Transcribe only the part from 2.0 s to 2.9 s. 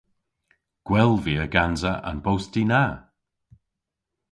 an bosti na.